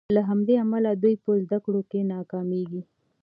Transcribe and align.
له 0.15 0.21
همدې 0.29 0.55
امله 0.63 0.91
دوی 1.03 1.15
په 1.23 1.31
زدکړو 1.43 1.81
کې 1.89 1.99
ناکامیږي. 2.13 2.81